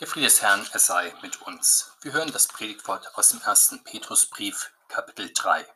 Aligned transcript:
Der 0.00 0.08
Friede 0.08 0.28
des 0.28 0.40
Herrn, 0.40 0.66
er 0.72 0.78
sei 0.78 1.14
mit 1.20 1.42
uns. 1.42 1.92
Wir 2.00 2.14
hören 2.14 2.32
das 2.32 2.46
Predigtwort 2.46 3.18
aus 3.18 3.28
dem 3.28 3.42
ersten 3.42 3.84
Petrusbrief, 3.84 4.72
Kapitel 4.88 5.30
3. 5.30 5.66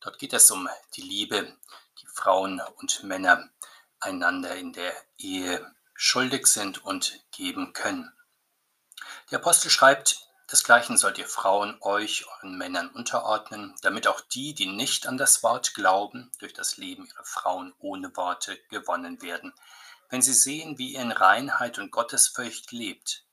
Dort 0.00 0.18
geht 0.18 0.32
es 0.32 0.50
um 0.50 0.68
die 0.96 1.02
Liebe, 1.02 1.56
die 2.02 2.08
Frauen 2.08 2.60
und 2.78 3.04
Männer 3.04 3.48
einander 4.00 4.56
in 4.56 4.72
der 4.72 4.92
Ehe 5.16 5.64
schuldig 5.94 6.48
sind 6.48 6.84
und 6.84 7.24
geben 7.30 7.72
können. 7.72 8.12
Der 9.30 9.38
Apostel 9.38 9.70
schreibt, 9.70 10.28
desgleichen 10.50 10.98
sollt 10.98 11.18
ihr 11.18 11.28
Frauen 11.28 11.76
euch 11.82 12.26
euren 12.26 12.58
Männern 12.58 12.88
unterordnen, 12.88 13.76
damit 13.82 14.08
auch 14.08 14.22
die, 14.22 14.56
die 14.56 14.66
nicht 14.66 15.06
an 15.06 15.18
das 15.18 15.44
Wort 15.44 15.74
glauben, 15.74 16.32
durch 16.40 16.52
das 16.52 16.78
Leben 16.78 17.06
ihrer 17.06 17.24
Frauen 17.24 17.74
ohne 17.78 18.16
Worte 18.16 18.58
gewonnen 18.70 19.22
werden 19.22 19.54
wenn 20.10 20.22
sie 20.22 20.34
sehen, 20.34 20.78
wie 20.78 20.94
ihr 20.94 21.02
in 21.02 21.12
Reinheit 21.12 21.78
und 21.78 21.90
Gottesfurcht 21.90 22.72
lebt. 22.72 23.24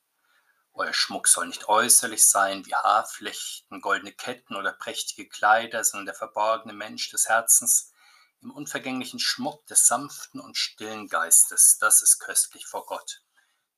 Euer 0.73 0.93
Schmuck 0.93 1.27
soll 1.27 1.47
nicht 1.47 1.67
äußerlich 1.67 2.27
sein 2.27 2.65
wie 2.65 2.73
Haarflechten, 2.73 3.81
goldene 3.81 4.13
Ketten 4.13 4.55
oder 4.55 4.71
prächtige 4.71 5.27
Kleider, 5.27 5.83
sondern 5.83 6.05
der 6.05 6.15
verborgene 6.15 6.73
Mensch 6.73 7.09
des 7.09 7.27
Herzens 7.27 7.91
im 8.41 8.51
unvergänglichen 8.51 9.19
Schmuck 9.19 9.65
des 9.67 9.85
sanften 9.85 10.39
und 10.39 10.57
stillen 10.57 11.07
Geistes. 11.07 11.77
Das 11.77 12.01
ist 12.01 12.19
köstlich 12.19 12.65
vor 12.65 12.85
Gott. 12.85 13.21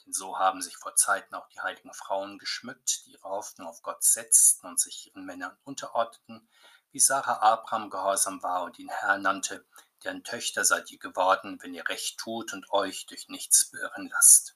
Denn 0.05 0.13
so 0.13 0.37
haben 0.37 0.61
sich 0.61 0.77
vor 0.77 0.95
Zeiten 0.95 1.33
auch 1.35 1.47
die 1.49 1.59
heiligen 1.61 1.93
Frauen 1.93 2.37
geschmückt, 2.37 3.05
die 3.05 3.11
ihre 3.11 3.29
Hoffnung 3.29 3.67
auf 3.67 3.81
Gott 3.81 4.03
setzten 4.03 4.67
und 4.67 4.79
sich 4.79 5.07
ihren 5.07 5.25
Männern 5.25 5.57
unterordneten, 5.63 6.47
wie 6.91 6.99
Sarah 6.99 7.41
Abraham 7.41 7.89
gehorsam 7.89 8.43
war 8.43 8.63
und 8.63 8.77
ihn 8.79 8.89
Herr 8.89 9.17
nannte, 9.17 9.65
deren 10.03 10.23
Töchter 10.23 10.65
seid 10.65 10.91
ihr 10.91 10.99
geworden, 10.99 11.59
wenn 11.61 11.73
ihr 11.73 11.87
recht 11.87 12.17
tut 12.17 12.53
und 12.53 12.69
euch 12.71 13.05
durch 13.05 13.29
nichts 13.29 13.71
beirren 13.71 14.09
lasst. 14.09 14.55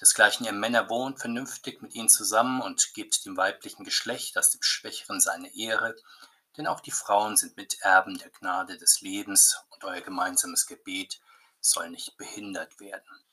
Desgleichen 0.00 0.46
ihr 0.46 0.52
Männer 0.52 0.88
wohnt 0.88 1.20
vernünftig 1.20 1.82
mit 1.82 1.94
ihnen 1.94 2.08
zusammen 2.08 2.62
und 2.62 2.94
gebt 2.94 3.24
dem 3.26 3.36
weiblichen 3.36 3.84
Geschlecht 3.84 4.38
aus 4.38 4.50
dem 4.50 4.62
Schwächeren 4.62 5.20
seine 5.20 5.54
Ehre, 5.54 5.94
denn 6.56 6.66
auch 6.66 6.80
die 6.80 6.90
Frauen 6.90 7.36
sind 7.36 7.56
Miterben 7.56 8.18
der 8.18 8.30
Gnade 8.30 8.78
des 8.78 9.02
Lebens 9.02 9.62
und 9.70 9.84
euer 9.84 10.00
gemeinsames 10.00 10.66
Gebet 10.66 11.20
soll 11.60 11.90
nicht 11.90 12.16
behindert 12.16 12.80
werden. 12.80 13.24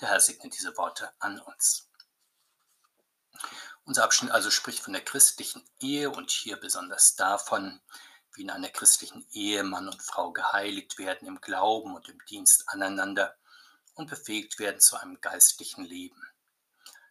Der 0.00 0.08
Herr 0.08 0.20
segnet 0.20 0.56
diese 0.56 0.76
Worte 0.76 1.12
an 1.18 1.40
uns. 1.40 1.88
Unser 3.84 4.04
Abschnitt 4.04 4.30
also 4.30 4.50
spricht 4.50 4.80
von 4.80 4.92
der 4.92 5.04
christlichen 5.04 5.64
Ehe 5.80 6.10
und 6.10 6.30
hier 6.30 6.56
besonders 6.56 7.16
davon, 7.16 7.80
wie 8.34 8.42
in 8.42 8.50
einer 8.50 8.68
christlichen 8.68 9.26
Ehe 9.32 9.62
Mann 9.62 9.88
und 9.88 10.02
Frau 10.02 10.32
geheiligt 10.32 10.98
werden 10.98 11.28
im 11.28 11.40
Glauben 11.40 11.94
und 11.94 12.08
im 12.08 12.18
Dienst 12.26 12.68
aneinander 12.68 13.36
und 13.94 14.08
befähigt 14.08 14.58
werden 14.58 14.80
zu 14.80 14.96
einem 14.96 15.20
geistlichen 15.20 15.84
Leben. 15.84 16.22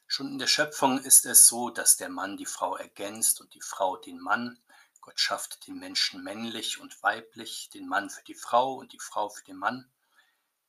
Schon 0.08 0.28
in 0.28 0.40
der 0.40 0.48
Schöpfung 0.48 1.00
ist 1.00 1.26
es 1.26 1.48
so, 1.48 1.70
dass 1.70 1.96
der 1.96 2.10
Mann 2.10 2.38
die 2.38 2.46
Frau 2.46 2.76
ergänzt 2.76 3.40
und 3.40 3.54
die 3.54 3.62
Frau 3.62 3.96
den 3.96 4.20
Mann. 4.20 4.62
Gott 5.00 5.20
schafft 5.20 5.68
den 5.68 5.80
Menschen 5.80 6.24
männlich 6.24 6.80
und 6.80 7.02
weiblich, 7.02 7.70
den 7.74 7.88
Mann 7.88 8.10
für 8.10 8.24
die 8.24 8.36
Frau 8.36 8.76
und 8.76 8.94
die 8.94 9.00
Frau 9.00 9.30
für 9.30 9.44
den 9.44 9.58
Mann. 9.58 9.90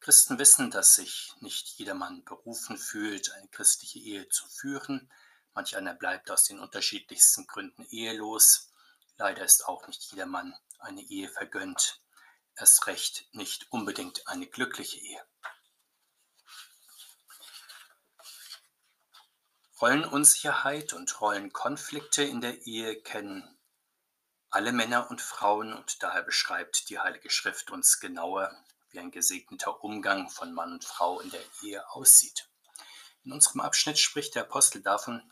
Christen 0.00 0.39
wissen, 0.39 0.70
dass 0.70 0.97
sich 0.97 1.33
nicht 1.41 1.69
jedermann 1.78 2.25
berufen 2.25 2.77
fühlt, 2.77 3.33
eine 3.33 3.48
christliche 3.48 4.00
Ehe 4.00 4.28
zu 4.28 4.47
führen. 4.48 5.11
Manch 5.55 5.77
einer 5.77 5.95
bleibt 5.95 6.30
aus 6.30 6.45
den 6.45 6.58
unterschiedlichsten 6.58 7.47
Gründen 7.47 7.84
ehelos. 7.91 8.72
Leider 9.17 9.45
ist 9.45 9.67
auch 9.67 9.87
nicht 9.87 10.03
jedermann 10.11 10.55
eine 10.79 11.03
Ehe 11.03 11.29
vergönnt, 11.29 12.01
erst 12.57 12.87
recht 12.87 13.29
nicht 13.33 13.71
unbedingt 13.71 14.27
eine 14.29 14.47
glückliche 14.47 14.99
Ehe. 14.99 15.23
Rollenunsicherheit 19.81 20.93
und 20.93 21.21
Rollenkonflikte 21.21 22.23
in 22.23 22.41
der 22.41 22.67
Ehe 22.67 23.01
kennen 23.03 23.59
alle 24.53 24.73
Männer 24.73 25.11
und 25.11 25.23
Frauen 25.23 25.73
und 25.73 26.03
daher 26.03 26.23
beschreibt 26.23 26.91
die 26.91 26.98
Heilige 26.98 27.31
Schrift 27.31 27.70
uns 27.70 28.01
genauer, 28.01 28.55
wie 28.91 28.98
ein 28.98 29.11
gesegneter 29.11 29.83
Umgang 29.83 30.29
von 30.29 30.53
Mann 30.53 30.73
und 30.73 30.85
Frau 30.85 31.20
in 31.20 31.31
der 31.31 31.41
Ehe 31.63 31.89
aussieht. 31.91 32.51
In 33.25 33.33
unserem 33.33 33.63
Abschnitt 33.63 33.98
spricht 33.98 34.35
der 34.35 34.42
Apostel 34.42 34.83
davon, 34.83 35.32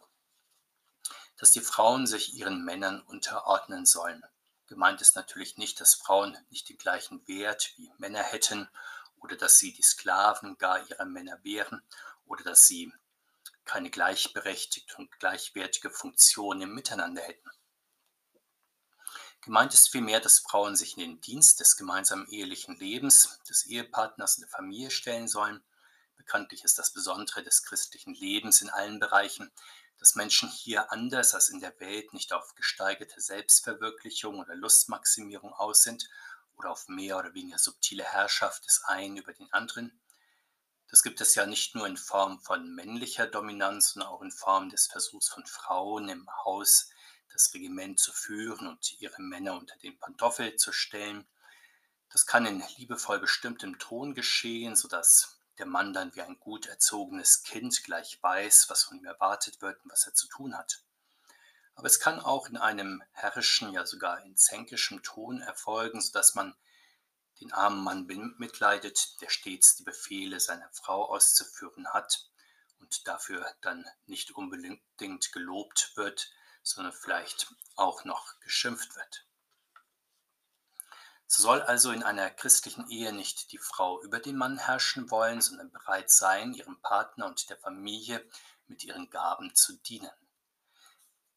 dass 1.41 1.53
die 1.53 1.63
Frauen 1.63 2.07
sich 2.07 2.35
ihren 2.35 2.63
Männern 2.65 3.01
unterordnen 3.01 3.87
sollen. 3.87 4.23
Gemeint 4.67 5.01
ist 5.01 5.17
natürlich 5.17 5.57
nicht, 5.57 5.81
dass 5.81 5.95
Frauen 5.95 6.37
nicht 6.51 6.69
den 6.69 6.77
gleichen 6.77 7.27
Wert 7.27 7.73
wie 7.77 7.91
Männer 7.97 8.23
hätten 8.23 8.69
oder 9.17 9.37
dass 9.37 9.59
sie 9.59 9.73
die 9.73 9.83
Sklaven 9.83 10.59
gar 10.59 10.87
ihrer 10.89 11.07
Männer 11.07 11.43
wären 11.43 11.83
oder 12.27 12.45
dass 12.45 12.67
sie 12.67 12.93
keine 13.65 13.91
gleichberechtigte 13.91 14.97
und 14.99 15.19
gleichwertige 15.19 15.91
Funktion 15.91 16.61
im 16.61 16.75
Miteinander 16.75 17.23
hätten. 17.23 17.51
Gemeint 19.41 19.73
ist 19.73 19.89
vielmehr, 19.89 20.21
dass 20.21 20.41
Frauen 20.41 20.77
sich 20.77 20.99
in 20.99 21.01
den 21.01 21.21
Dienst 21.23 21.61
des 21.61 21.79
gemeinsamen 21.79 22.29
ehelichen 22.29 22.77
Lebens, 22.77 23.41
des 23.49 23.65
Ehepartners 23.65 24.37
und 24.37 24.43
der 24.43 24.51
Familie 24.51 24.91
stellen 24.91 25.29
sollen. 25.29 25.65
Bekanntlich 26.17 26.65
ist 26.65 26.79
das 26.79 26.93
Besondere 26.93 27.43
des 27.43 27.63
christlichen 27.63 28.13
Lebens 28.13 28.61
in 28.61 28.69
allen 28.69 29.01
Bereichen, 29.01 29.51
dass 30.01 30.15
Menschen 30.15 30.49
hier 30.49 30.91
anders 30.91 31.35
als 31.35 31.51
in 31.51 31.61
der 31.61 31.79
Welt 31.79 32.15
nicht 32.15 32.33
auf 32.33 32.55
gesteigerte 32.55 33.21
Selbstverwirklichung 33.21 34.39
oder 34.39 34.57
Lustmaximierung 34.57 35.53
aus 35.53 35.83
sind 35.83 36.09
oder 36.57 36.71
auf 36.71 36.89
mehr 36.89 37.19
oder 37.19 37.35
weniger 37.35 37.59
subtile 37.59 38.03
Herrschaft 38.03 38.65
des 38.67 38.83
einen 38.85 39.19
über 39.19 39.35
den 39.35 39.53
anderen. 39.53 40.01
Das 40.89 41.03
gibt 41.03 41.21
es 41.21 41.35
ja 41.35 41.47
nicht 41.47 41.75
nur 41.75 41.87
in 41.87 41.99
Form 41.99 42.41
von 42.41 42.75
männlicher 42.75 43.27
Dominanz, 43.27 43.91
sondern 43.91 44.09
auch 44.09 44.23
in 44.23 44.33
Form 44.33 44.71
des 44.71 44.87
Versuchs 44.87 45.29
von 45.29 45.47
Frauen 45.47 46.09
im 46.09 46.27
Haus 46.45 46.91
das 47.33 47.53
Regiment 47.55 48.01
zu 48.01 48.13
führen 48.13 48.67
und 48.67 49.01
ihre 49.01 49.21
Männer 49.23 49.55
unter 49.55 49.77
den 49.79 49.99
Pantoffel 49.99 50.57
zu 50.57 50.73
stellen. 50.73 51.29
Das 52.11 52.27
kann 52.27 52.47
in 52.47 52.65
liebevoll 52.77 53.21
bestimmtem 53.21 53.79
Ton 53.79 54.15
geschehen, 54.15 54.75
sodass 54.75 55.40
der 55.61 55.67
Mann 55.67 55.93
dann 55.93 56.15
wie 56.15 56.23
ein 56.23 56.41
gut 56.41 56.67
erzogenes 56.67 57.43
Kind 57.43 57.85
gleich 57.85 58.19
weiß, 58.23 58.71
was 58.71 58.85
von 58.85 58.97
ihm 58.97 59.05
erwartet 59.05 59.61
wird 59.61 59.85
und 59.85 59.93
was 59.93 60.07
er 60.07 60.15
zu 60.15 60.27
tun 60.27 60.57
hat. 60.57 60.83
Aber 61.75 61.87
es 61.87 62.01
kann 62.01 62.19
auch 62.19 62.49
in 62.49 62.57
einem 62.57 63.03
herrischen, 63.13 63.71
ja 63.73 63.85
sogar 63.85 64.23
in 64.25 64.37
zänkischem 64.37 65.03
Ton 65.03 65.43
erfolgen, 65.43 66.01
sodass 66.01 66.35
man 66.35 66.57
den 67.41 67.53
armen 67.53 67.85
Mann 67.85 68.07
mitleidet, 68.39 69.21
der 69.21 69.29
stets 69.29 69.77
die 69.77 69.83
Befehle 69.83 70.41
seiner 70.41 70.71
Frau 70.73 71.11
auszuführen 71.11 71.93
hat 71.93 72.31
und 72.79 73.07
dafür 73.07 73.47
dann 73.61 73.85
nicht 74.07 74.31
unbedingt 74.31 75.33
gelobt 75.33 75.93
wird, 75.95 76.33
sondern 76.63 76.95
vielleicht 76.95 77.55
auch 77.77 78.05
noch 78.05 78.41
geschimpft 78.41 78.97
wird. 78.97 79.27
So 81.33 81.45
soll 81.45 81.63
also 81.63 81.93
in 81.93 82.03
einer 82.03 82.29
christlichen 82.29 82.91
Ehe 82.91 83.13
nicht 83.13 83.53
die 83.53 83.59
Frau 83.59 84.03
über 84.03 84.19
den 84.19 84.37
Mann 84.37 84.59
herrschen 84.59 85.13
wollen, 85.13 85.41
sondern 85.41 85.71
bereit 85.71 86.11
sein, 86.11 86.55
ihrem 86.55 86.81
Partner 86.83 87.27
und 87.27 87.49
der 87.49 87.57
Familie 87.57 88.29
mit 88.67 88.83
ihren 88.83 89.11
Gaben 89.11 89.55
zu 89.55 89.77
dienen. 89.77 90.11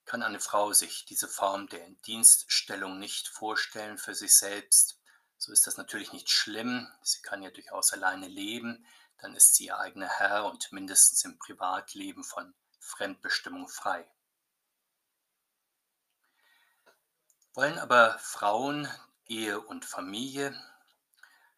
Kann 0.06 0.24
eine 0.24 0.40
Frau 0.40 0.74
sich 0.74 1.06
diese 1.06 1.28
Form 1.28 1.68
der 1.68 1.88
Dienststellung 2.08 2.98
nicht 2.98 3.28
vorstellen 3.28 4.00
für 4.00 4.16
sich 4.16 4.36
selbst, 4.36 5.00
so 5.38 5.52
ist 5.52 5.68
das 5.68 5.78
natürlich 5.78 6.12
nicht 6.12 6.32
schlimm. 6.32 6.92
Sie 7.04 7.22
kann 7.22 7.44
ja 7.44 7.52
durchaus 7.52 7.94
alleine 7.94 8.28
leben, 8.28 8.88
dann 9.20 9.36
ist 9.36 9.54
sie 9.54 9.66
ihr 9.66 9.78
eigener 9.78 10.10
Herr 10.10 10.46
und 10.46 10.72
mindestens 10.72 11.24
im 11.24 11.38
Privatleben 11.38 12.24
von 12.24 12.56
Fremdbestimmung 12.80 13.68
frei. 13.68 14.10
Wollen 17.54 17.78
aber 17.78 18.18
Frauen 18.18 18.90
Ehe 19.28 19.60
und 19.60 19.86
Familie. 19.86 20.60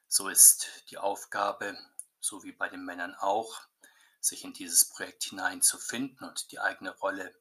So 0.07 0.29
ist 0.29 0.67
die 0.89 0.97
Aufgabe, 0.97 1.77
so 2.19 2.43
wie 2.43 2.51
bei 2.51 2.69
den 2.69 2.85
Männern 2.85 3.15
auch, 3.15 3.61
sich 4.19 4.43
in 4.43 4.53
dieses 4.53 4.89
Projekt 4.89 5.23
hineinzufinden 5.23 6.27
und 6.27 6.51
die 6.51 6.59
eigene 6.59 6.95
Rolle 6.97 7.33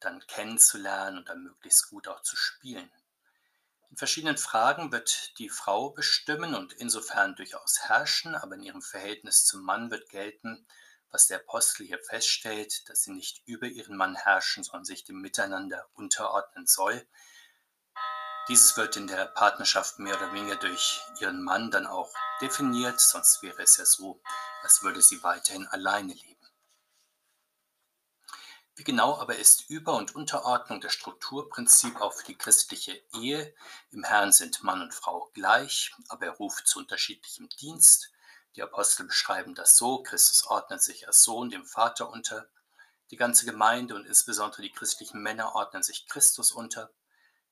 dann 0.00 0.24
kennenzulernen 0.26 1.18
und 1.18 1.28
dann 1.28 1.42
möglichst 1.42 1.90
gut 1.90 2.08
auch 2.08 2.22
zu 2.22 2.36
spielen. 2.36 2.90
In 3.90 3.96
verschiedenen 3.96 4.36
Fragen 4.36 4.92
wird 4.92 5.38
die 5.38 5.48
Frau 5.48 5.90
bestimmen 5.90 6.54
und 6.54 6.72
insofern 6.74 7.34
durchaus 7.36 7.80
herrschen, 7.80 8.34
aber 8.34 8.54
in 8.54 8.62
ihrem 8.62 8.82
Verhältnis 8.82 9.44
zum 9.44 9.62
Mann 9.62 9.90
wird 9.90 10.08
gelten, 10.08 10.66
was 11.10 11.26
der 11.26 11.38
Apostel 11.38 11.86
hier 11.86 11.98
feststellt, 11.98 12.88
dass 12.88 13.02
sie 13.02 13.12
nicht 13.12 13.42
über 13.46 13.66
ihren 13.66 13.96
Mann 13.96 14.14
herrschen, 14.14 14.62
sondern 14.62 14.84
sich 14.84 15.04
dem 15.04 15.20
Miteinander 15.20 15.88
unterordnen 15.94 16.66
soll, 16.66 17.06
dieses 18.48 18.76
wird 18.78 18.96
in 18.96 19.06
der 19.06 19.26
Partnerschaft 19.26 19.98
mehr 19.98 20.16
oder 20.16 20.32
weniger 20.32 20.56
durch 20.56 21.02
ihren 21.20 21.42
Mann 21.42 21.70
dann 21.70 21.86
auch 21.86 22.12
definiert, 22.40 22.98
sonst 22.98 23.42
wäre 23.42 23.62
es 23.62 23.76
ja 23.76 23.84
so, 23.84 24.22
als 24.62 24.82
würde 24.82 25.02
sie 25.02 25.22
weiterhin 25.22 25.66
alleine 25.66 26.14
leben. 26.14 26.38
Wie 28.74 28.84
genau 28.84 29.18
aber 29.18 29.36
ist 29.36 29.68
Über- 29.68 29.96
und 29.96 30.14
Unterordnung 30.14 30.80
das 30.80 30.94
Strukturprinzip 30.94 32.00
auch 32.00 32.14
für 32.14 32.24
die 32.24 32.38
christliche 32.38 33.02
Ehe? 33.12 33.54
Im 33.90 34.04
Herrn 34.04 34.32
sind 34.32 34.62
Mann 34.62 34.80
und 34.80 34.94
Frau 34.94 35.30
gleich, 35.34 35.92
aber 36.08 36.26
er 36.26 36.32
ruft 36.32 36.68
zu 36.68 36.78
unterschiedlichem 36.78 37.48
Dienst. 37.60 38.12
Die 38.54 38.62
Apostel 38.62 39.04
beschreiben 39.04 39.54
das 39.56 39.76
so, 39.76 40.02
Christus 40.02 40.46
ordnet 40.46 40.82
sich 40.82 41.06
als 41.06 41.22
Sohn 41.22 41.50
dem 41.50 41.66
Vater 41.66 42.08
unter, 42.08 42.48
die 43.10 43.16
ganze 43.16 43.46
Gemeinde 43.46 43.94
und 43.94 44.06
insbesondere 44.06 44.62
die 44.62 44.72
christlichen 44.72 45.20
Männer 45.22 45.54
ordnen 45.54 45.82
sich 45.82 46.06
Christus 46.06 46.52
unter, 46.52 46.90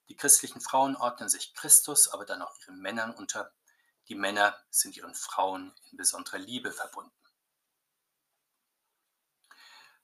die 0.09 0.15
christlichen 0.15 0.61
Frauen 0.61 0.95
ordnen 0.95 1.29
sich 1.29 1.53
Christus, 1.53 2.07
aber 2.07 2.25
dann 2.25 2.41
auch 2.41 2.57
ihren 2.61 2.79
Männern 2.79 3.13
unter, 3.13 3.53
die 4.07 4.15
Männer 4.15 4.57
sind 4.69 4.95
ihren 4.95 5.15
Frauen 5.15 5.75
in 5.91 5.97
besonderer 5.97 6.37
Liebe 6.37 6.71
verbunden. 6.71 7.11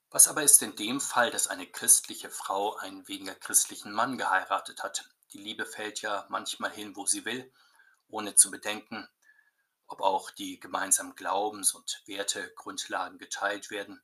Was 0.09 0.27
aber 0.27 0.43
ist 0.43 0.61
in 0.61 0.75
dem 0.75 1.01
Fall, 1.01 1.31
dass 1.31 1.47
eine 1.47 1.65
christliche 1.65 2.29
Frau 2.29 2.75
einen 2.75 3.07
weniger 3.07 3.33
christlichen 3.33 3.91
Mann 3.91 4.17
geheiratet 4.17 4.83
hat? 4.83 5.09
Die 5.31 5.39
Liebe 5.39 5.65
fällt 5.65 6.01
ja 6.01 6.27
manchmal 6.29 6.69
hin, 6.69 6.95
wo 6.95 7.07
sie 7.07 7.25
will, 7.25 7.51
ohne 8.07 8.35
zu 8.35 8.51
bedenken, 8.51 9.09
ob 9.87 10.01
auch 10.01 10.29
die 10.29 10.59
gemeinsamen 10.59 11.15
Glaubens- 11.15 11.73
und 11.73 12.03
Wertegrundlagen 12.05 13.17
geteilt 13.17 13.71
werden. 13.71 14.03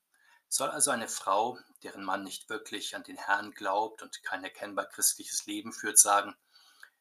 Soll 0.49 0.69
also 0.69 0.91
eine 0.91 1.07
Frau, 1.07 1.57
deren 1.83 2.03
Mann 2.03 2.23
nicht 2.23 2.49
wirklich 2.49 2.95
an 2.95 3.03
den 3.03 3.17
Herrn 3.17 3.51
glaubt 3.53 4.01
und 4.01 4.23
kein 4.23 4.43
erkennbar 4.43 4.85
christliches 4.87 5.45
Leben 5.45 5.71
führt, 5.71 5.97
sagen, 5.97 6.35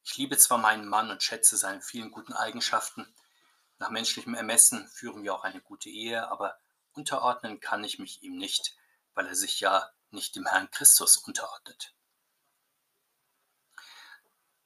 ich 0.05 0.17
liebe 0.17 0.39
zwar 0.39 0.59
meinen 0.59 0.87
Mann 0.87 1.11
und 1.11 1.23
schätze 1.23 1.57
seine 1.57 1.83
vielen 1.83 2.11
guten 2.11 2.35
Eigenschaften, 2.35 3.13
nach 3.79 3.91
menschlichem 3.91 4.35
Ermessen 4.35 4.89
führen 4.89 5.23
wir 5.23 5.35
auch 5.35 5.45
eine 5.45 5.61
gute 5.61 5.89
Ehe, 5.89 6.29
aber 6.31 6.59
unterordnen 6.95 7.61
kann 7.61 7.85
ich 7.85 7.99
mich 7.99 8.23
ihm 8.23 8.37
nicht, 8.37 8.77
weil 9.15 9.27
er 9.27 9.37
sich 9.37 9.61
ja 9.61 9.89
nicht 10.11 10.35
dem 10.35 10.47
Herrn 10.47 10.71
Christus 10.71 11.17
unterordnet. 11.17 11.95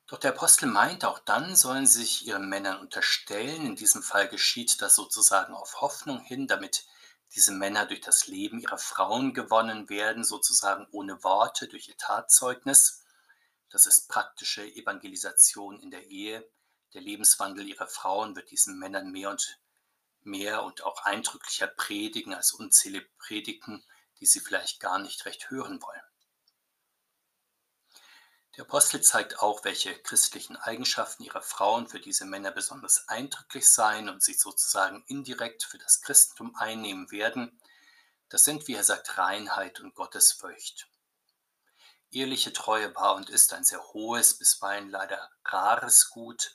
Doch 0.07 0.19
der 0.19 0.33
Apostel 0.33 0.67
meint, 0.67 1.05
auch 1.05 1.19
dann 1.19 1.57
sollen 1.57 1.87
sich 1.87 2.27
ihren 2.27 2.49
Männern 2.49 2.81
unterstellen. 2.81 3.67
In 3.67 3.77
diesem 3.77 4.03
Fall 4.03 4.29
geschieht 4.29 4.81
das 4.83 4.95
sozusagen 4.95 5.55
auf 5.55 5.81
Hoffnung 5.81 6.21
hin, 6.21 6.47
damit 6.47 6.87
diese 7.35 7.53
Männer 7.53 7.87
durch 7.87 8.01
das 8.01 8.27
Leben 8.27 8.61
ihrer 8.61 8.79
Frauen 8.79 9.33
gewonnen 9.33 9.89
werden, 9.89 10.25
sozusagen 10.25 10.87
ohne 10.91 11.23
Worte, 11.25 11.69
durch 11.69 11.89
ihr 11.89 11.97
Tatzeugnis. 11.97 13.05
Das 13.71 13.87
ist 13.87 14.09
praktische 14.09 14.63
Evangelisation 14.65 15.81
in 15.81 15.91
der 15.91 16.07
Ehe. 16.09 16.47
Der 16.93 17.01
Lebenswandel 17.01 17.67
ihrer 17.67 17.87
Frauen 17.87 18.37
wird 18.37 18.51
diesen 18.51 18.79
Männern 18.79 19.11
mehr 19.11 19.31
und 19.31 19.59
mehr 20.25 20.63
und 20.63 20.85
auch 20.85 21.05
eindrücklicher 21.05 21.69
predigen 21.69 22.35
als 22.35 22.53
unzählige 22.53 23.09
Predigten, 23.19 23.83
die 24.21 24.27
sie 24.27 24.41
vielleicht 24.41 24.81
gar 24.81 24.99
nicht 24.99 25.25
recht 25.25 25.51
hören 25.51 25.81
wollen. 25.83 26.12
Der 28.57 28.65
Apostel 28.65 29.01
zeigt 29.01 29.39
auch, 29.39 29.65
welche 29.65 29.95
christlichen 30.03 30.57
Eigenschaften 30.57 31.23
ihrer 31.23 31.41
Frauen 31.41 31.89
für 31.89 32.01
diese 32.01 32.27
Männer 32.27 32.51
besonders 32.51 33.09
eindrücklich 33.09 33.71
seien 33.71 34.11
und 34.11 34.23
sich 34.23 34.39
sozusagen 34.39 35.03
indirekt 35.07 35.65
für 35.65 35.79
das 35.79 36.03
Christentum 36.03 36.55
einnehmen 36.57 37.11
werden. 37.11 37.59
Das 38.29 38.45
sind, 38.45 38.69
wie 38.69 38.75
er 38.75 38.85
sagt, 38.85 39.17
Reinheit 39.17 39.81
und 39.81 39.95
Gottesfurcht. 39.95 40.87
Ehrliche 42.11 42.53
Treue 42.53 42.95
war 42.95 43.15
und 43.15 43.31
ist 43.31 43.55
ein 43.55 43.65
sehr 43.65 43.83
hohes, 43.95 44.37
bisweilen 44.37 44.91
leider 44.91 45.31
rares 45.47 46.11
Gut. 46.11 46.55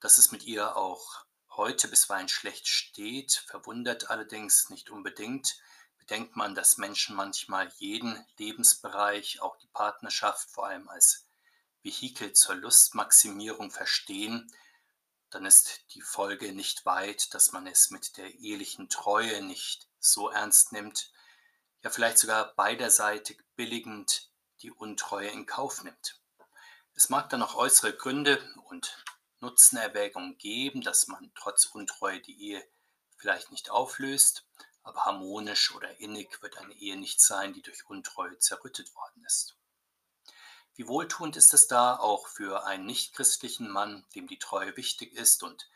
Dass 0.00 0.18
es 0.18 0.32
mit 0.32 0.42
ihr 0.42 0.76
auch 0.76 1.24
heute 1.50 1.86
bisweilen 1.86 2.28
schlecht 2.28 2.66
steht, 2.66 3.44
verwundert 3.46 4.10
allerdings 4.10 4.70
nicht 4.70 4.90
unbedingt, 4.90 5.56
bedenkt 6.02 6.34
man, 6.34 6.56
dass 6.56 6.78
Menschen 6.78 7.14
manchmal 7.14 7.72
jeden 7.78 8.18
Lebensbereich, 8.36 9.40
auch 9.40 9.56
die 9.58 9.68
Partnerschaft, 9.68 10.50
vor 10.50 10.66
allem 10.66 10.88
als 10.88 11.28
Vehikel 11.82 12.32
zur 12.32 12.56
Lustmaximierung 12.56 13.70
verstehen, 13.70 14.52
dann 15.30 15.46
ist 15.46 15.84
die 15.94 16.00
Folge 16.00 16.52
nicht 16.52 16.84
weit, 16.86 17.32
dass 17.34 17.52
man 17.52 17.68
es 17.68 17.90
mit 17.90 18.16
der 18.16 18.34
ehelichen 18.34 18.88
Treue 18.88 19.42
nicht 19.42 19.88
so 20.00 20.28
ernst 20.28 20.72
nimmt, 20.72 21.12
ja 21.82 21.90
vielleicht 21.90 22.18
sogar 22.18 22.52
beiderseitig 22.56 23.40
billigend 23.54 24.28
die 24.62 24.72
Untreue 24.72 25.28
in 25.28 25.46
Kauf 25.46 25.84
nimmt. 25.84 26.20
Es 26.94 27.10
mag 27.10 27.30
dann 27.30 27.40
noch 27.40 27.54
äußere 27.54 27.94
Gründe 27.94 28.42
und 28.64 29.04
Nutzenerwägungen 29.38 30.36
geben, 30.36 30.80
dass 30.80 31.06
man 31.06 31.30
trotz 31.36 31.66
Untreue 31.66 32.20
die 32.20 32.50
Ehe 32.50 32.68
vielleicht 33.16 33.52
nicht 33.52 33.70
auflöst, 33.70 34.44
aber 34.82 35.04
harmonisch 35.04 35.74
oder 35.74 36.00
innig 36.00 36.42
wird 36.42 36.58
eine 36.58 36.74
Ehe 36.74 36.96
nicht 36.96 37.20
sein, 37.20 37.52
die 37.52 37.62
durch 37.62 37.88
Untreue 37.88 38.38
zerrüttet 38.38 38.94
worden 38.94 39.24
ist. 39.24 39.56
Wie 40.74 40.88
wohltuend 40.88 41.36
ist 41.36 41.52
es 41.52 41.66
da 41.66 41.96
auch 41.96 42.26
für 42.28 42.64
einen 42.64 42.86
nichtchristlichen 42.86 43.68
Mann, 43.68 44.06
dem 44.14 44.26
die 44.26 44.38
Treue 44.38 44.76
wichtig 44.76 45.12
ist 45.12 45.42
und 45.42 45.68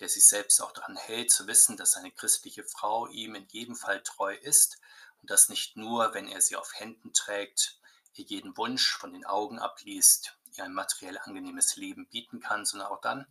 der 0.00 0.08
sich 0.08 0.26
selbst 0.26 0.62
auch 0.62 0.72
daran 0.72 0.96
hält, 0.96 1.30
zu 1.30 1.46
wissen, 1.46 1.76
dass 1.76 1.96
eine 1.96 2.12
christliche 2.12 2.64
Frau 2.64 3.08
ihm 3.08 3.34
in 3.34 3.46
jedem 3.48 3.76
Fall 3.76 4.02
treu 4.02 4.34
ist 4.34 4.78
und 5.20 5.30
das 5.30 5.48
nicht 5.48 5.76
nur, 5.76 6.14
wenn 6.14 6.28
er 6.28 6.40
sie 6.40 6.56
auf 6.56 6.72
Händen 6.74 7.12
trägt, 7.12 7.78
ihr 8.14 8.24
jeden 8.24 8.56
Wunsch 8.56 8.96
von 8.96 9.12
den 9.12 9.26
Augen 9.26 9.58
abliest, 9.58 10.38
ihr 10.52 10.64
ein 10.64 10.72
materiell 10.72 11.18
angenehmes 11.18 11.76
Leben 11.76 12.08
bieten 12.08 12.40
kann, 12.40 12.64
sondern 12.64 12.88
auch 12.88 13.00
dann, 13.00 13.26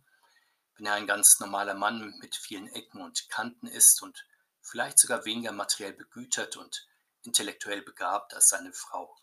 wenn 0.76 0.86
er 0.86 0.94
ein 0.94 1.06
ganz 1.06 1.40
normaler 1.40 1.74
Mann 1.74 2.16
mit 2.20 2.36
vielen 2.36 2.68
Ecken 2.68 3.02
und 3.02 3.28
Kanten 3.28 3.66
ist 3.66 4.02
und 4.02 4.24
vielleicht 4.68 4.98
sogar 4.98 5.24
weniger 5.24 5.52
materiell 5.52 5.92
begütert 5.92 6.56
und 6.56 6.86
intellektuell 7.22 7.82
begabt 7.82 8.34
als 8.34 8.48
seine 8.48 8.72
Frau. 8.72 9.16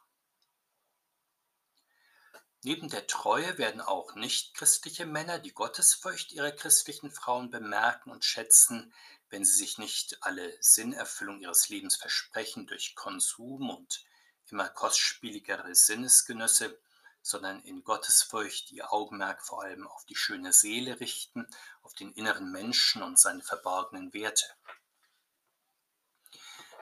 Neben 2.64 2.90
der 2.90 3.06
Treue 3.06 3.60
werden 3.60 3.80
auch 3.80 4.16
nichtchristliche 4.16 5.06
Männer 5.06 5.38
die 5.38 5.54
Gottesfurcht 5.54 6.32
ihrer 6.32 6.52
christlichen 6.52 7.12
Frauen 7.12 7.52
bemerken 7.52 8.10
und 8.10 8.26
schätzen, 8.26 8.92
wenn 9.30 9.46
sie 9.46 9.54
sich 9.56 9.78
nicht 9.78 10.18
alle 10.24 10.52
Sinnerfüllung 10.62 11.42
ihres 11.42 11.70
Lebens 11.70 11.96
versprechen 11.96 12.66
durch 12.66 12.96
Konsum 12.96 13.70
und 13.70 14.04
immer 14.50 14.68
kostspieligere 14.68 15.76
Sinnesgenüsse, 15.76 16.80
sondern 17.22 17.62
in 17.64 17.84
Gottesfurcht 17.84 18.72
ihr 18.72 18.92
Augenmerk 18.92 19.44
vor 19.46 19.64
allem 19.64 19.88
auf 19.88 20.06
die 20.06 20.16
schöne 20.16 20.54
Seele 20.54 21.00
richten, 21.00 21.48
auf 21.84 21.94
den 21.94 22.14
inneren 22.14 22.52
Menschen 22.52 23.04
und 23.04 23.20
seine 23.20 23.44
verborgenen 23.44 24.14
Werte. 24.14 24.46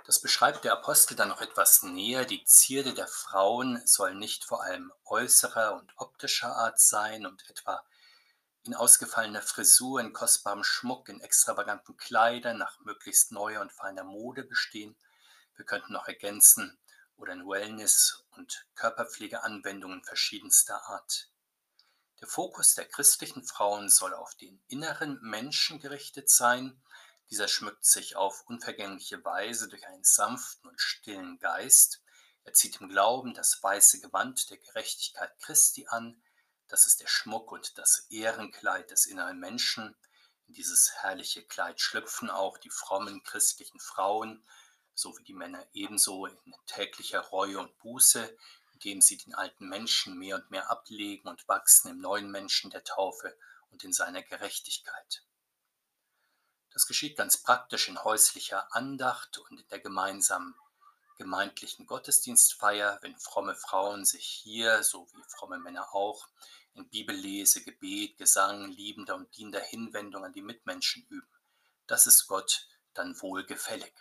Das 0.06 0.20
beschreibt 0.20 0.66
der 0.66 0.74
Apostel 0.74 1.16
dann 1.16 1.30
noch 1.30 1.42
etwas 1.42 1.84
näher. 1.84 2.26
Die 2.26 2.44
Zierde 2.44 2.94
der 2.94 3.08
Frauen 3.08 3.82
soll 3.86 4.16
nicht 4.16 4.44
vor 4.44 4.64
allem 4.64 4.92
äußerer 5.06 5.76
und 5.76 5.92
optischer 5.96 6.56
Art 6.56 6.80
sein 6.80 7.26
und 7.26 7.50
etwa 7.50 7.84
in 8.64 8.76
ausgefallener 8.76 9.42
Frisur, 9.42 10.00
in 10.00 10.14
kostbarem 10.14 10.64
Schmuck, 10.64 11.10
in 11.10 11.22
extravaganten 11.22 11.98
Kleidern 11.98 12.58
nach 12.58 12.80
möglichst 12.80 13.32
neuer 13.32 13.62
und 13.62 13.72
feiner 13.72 14.04
Mode 14.04 14.44
bestehen. 14.44 14.96
Wir 15.56 15.66
könnten 15.66 15.94
noch 15.94 16.08
ergänzen, 16.08 16.78
oder 17.18 17.34
in 17.34 17.48
Wellness- 17.48 18.24
und 18.32 18.66
Körperpflegeanwendungen 18.76 20.04
verschiedenster 20.04 20.84
Art. 20.88 21.30
Der 22.20 22.28
Fokus 22.28 22.76
der 22.76 22.86
christlichen 22.86 23.44
Frauen 23.44 23.90
soll 23.90 24.14
auf 24.14 24.36
den 24.36 24.62
inneren 24.68 25.20
Menschen 25.22 25.80
gerichtet 25.80 26.30
sein, 26.30 26.82
dieser 27.30 27.48
schmückt 27.48 27.86
sich 27.86 28.16
auf 28.16 28.44
unvergängliche 28.48 29.24
Weise 29.24 29.68
durch 29.68 29.88
einen 29.88 30.04
sanften 30.04 30.70
und 30.70 30.80
stillen 30.80 31.40
Geist. 31.40 32.02
Er 32.44 32.54
zieht 32.54 32.82
im 32.82 32.90
Glauben 32.90 33.34
das 33.34 33.62
weiße 33.62 34.02
Gewand 34.02 34.50
der 34.50 34.58
Gerechtigkeit 34.58 35.32
Christi 35.40 35.88
an. 35.88 36.22
Das 36.68 36.86
ist 36.86 37.02
der 37.02 37.08
Schmuck 37.08 37.52
und 37.52 37.78
das 37.78 38.08
Ehrenkleid 38.10 38.92
des 38.92 39.06
inneren 39.06 39.40
Menschen. 39.40 39.96
In 40.48 40.54
dieses 40.54 40.92
herrliche 41.02 41.44
Kleid 41.44 41.80
schlüpfen 41.80 42.30
auch 42.30 42.58
die 42.58 42.70
frommen 42.70 43.24
christlichen 43.24 43.80
Frauen, 43.80 44.46
so 44.94 45.18
wie 45.18 45.24
die 45.24 45.34
Männer 45.34 45.66
ebenso 45.74 46.26
in 46.26 46.54
täglicher 46.68 47.22
Reue 47.22 47.60
und 47.60 47.78
Buße, 47.80 48.38
indem 48.74 49.02
sie 49.02 49.18
den 49.18 49.34
alten 49.34 49.68
Menschen 49.70 50.18
mehr 50.18 50.36
und 50.36 50.52
mehr 50.52 50.70
ablegen 50.70 51.30
und 51.30 51.48
wachsen 51.48 51.92
im 51.92 52.02
neuen 52.02 52.30
Menschen 52.30 52.70
der 52.70 52.84
Taufe 52.84 53.38
und 53.70 53.84
in 53.84 53.94
seiner 53.94 54.22
Gerechtigkeit. 54.22 55.24
Das 56.74 56.88
geschieht 56.88 57.18
ganz 57.18 57.38
praktisch 57.38 57.88
in 57.88 58.04
häuslicher 58.04 58.76
Andacht 58.76 59.38
und 59.38 59.60
in 59.60 59.68
der 59.70 59.80
gemeinsamen 59.80 60.56
gemeindlichen 61.18 61.86
Gottesdienstfeier, 61.86 62.98
wenn 63.02 63.18
fromme 63.18 63.56
Frauen 63.56 64.04
sich 64.04 64.26
hier, 64.26 64.84
so 64.84 65.08
wie 65.14 65.24
fromme 65.28 65.60
Männer 65.60 65.94
auch, 65.94 66.28
in 66.74 66.90
Bibellese, 66.90 67.64
Gebet, 67.64 68.18
Gesang, 68.18 68.72
liebender 68.72 69.16
und 69.16 69.36
dienender 69.38 69.62
Hinwendung 69.62 70.26
an 70.26 70.34
die 70.34 70.42
Mitmenschen 70.42 71.06
üben. 71.10 71.28
Das 71.86 72.08
ist 72.08 72.28
Gott 72.28 72.68
dann 72.96 73.20
wohlgefällig. 73.22 73.94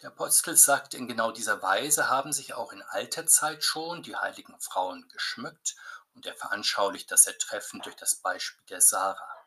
Der 0.00 0.10
Apostel 0.10 0.56
sagt, 0.56 0.94
in 0.94 1.08
genau 1.08 1.32
dieser 1.32 1.62
Weise 1.62 2.08
haben 2.08 2.32
sich 2.32 2.54
auch 2.54 2.72
in 2.72 2.82
alter 2.82 3.26
Zeit 3.26 3.64
schon 3.64 4.02
die 4.02 4.16
heiligen 4.16 4.58
Frauen 4.60 5.08
geschmückt 5.08 5.76
und 6.14 6.26
er 6.26 6.34
veranschaulicht 6.34 7.10
das 7.10 7.26
Ertreffen 7.26 7.80
durch 7.80 7.96
das 7.96 8.16
Beispiel 8.16 8.64
der 8.68 8.80
Sarah. 8.80 9.43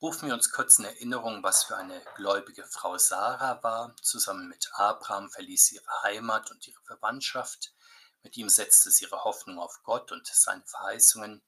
Rufen 0.00 0.28
wir 0.28 0.34
uns 0.34 0.52
kurz 0.52 0.78
in 0.78 0.84
Erinnerung, 0.84 1.42
was 1.42 1.64
für 1.64 1.76
eine 1.76 2.00
gläubige 2.14 2.64
Frau 2.64 2.96
Sarah 2.98 3.60
war. 3.64 3.96
Zusammen 4.00 4.46
mit 4.48 4.70
Abraham 4.74 5.28
verließ 5.28 5.66
sie 5.66 5.74
ihre 5.74 6.02
Heimat 6.04 6.52
und 6.52 6.68
ihre 6.68 6.80
Verwandtschaft. 6.82 7.74
Mit 8.22 8.36
ihm 8.36 8.48
setzte 8.48 8.92
sie 8.92 9.06
ihre 9.06 9.24
Hoffnung 9.24 9.58
auf 9.58 9.80
Gott 9.82 10.12
und 10.12 10.24
seine 10.24 10.64
Verheißungen. 10.66 11.42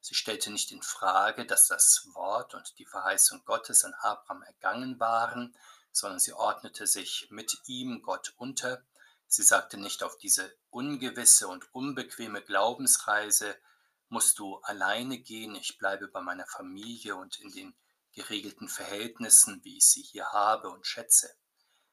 Sie 0.00 0.14
stellte 0.14 0.52
nicht 0.52 0.70
in 0.70 0.82
Frage, 0.82 1.46
dass 1.46 1.66
das 1.66 2.08
Wort 2.14 2.54
und 2.54 2.78
die 2.78 2.86
Verheißung 2.86 3.44
Gottes 3.44 3.84
an 3.84 3.94
Abraham 3.94 4.44
ergangen 4.44 5.00
waren, 5.00 5.56
sondern 5.90 6.20
sie 6.20 6.32
ordnete 6.32 6.86
sich 6.86 7.26
mit 7.30 7.58
ihm 7.66 8.02
Gott 8.02 8.34
unter. 8.36 8.84
Sie 9.26 9.42
sagte 9.42 9.78
nicht, 9.78 10.04
auf 10.04 10.16
diese 10.16 10.56
ungewisse 10.70 11.48
und 11.48 11.74
unbequeme 11.74 12.40
Glaubensreise 12.40 13.56
musst 14.08 14.38
du 14.38 14.58
alleine 14.58 15.18
gehen, 15.18 15.56
ich 15.56 15.76
bleibe 15.78 16.06
bei 16.06 16.20
meiner 16.20 16.46
Familie 16.46 17.16
und 17.16 17.40
in 17.40 17.50
den 17.50 17.74
geregelten 18.16 18.68
Verhältnissen, 18.68 19.62
wie 19.62 19.76
ich 19.76 19.86
sie 19.86 20.02
hier 20.02 20.32
habe 20.32 20.70
und 20.70 20.86
schätze, 20.86 21.36